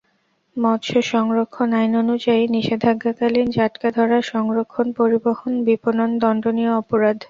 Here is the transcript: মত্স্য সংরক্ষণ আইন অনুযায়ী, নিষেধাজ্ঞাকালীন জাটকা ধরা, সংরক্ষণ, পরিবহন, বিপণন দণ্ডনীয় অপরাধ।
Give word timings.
মত্স্য 0.57 0.99
সংরক্ষণ 1.11 1.69
আইন 1.73 1.93
অনুযায়ী, 2.03 2.43
নিষেধাজ্ঞাকালীন 2.55 3.47
জাটকা 3.49 3.89
ধরা, 3.97 4.17
সংরক্ষণ, 4.31 4.87
পরিবহন, 4.99 5.51
বিপণন 5.67 6.09
দণ্ডনীয় 6.21 6.73
অপরাধ। 6.81 7.15